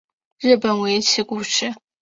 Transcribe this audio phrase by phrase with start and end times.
[0.39, 1.75] 日本围棋故事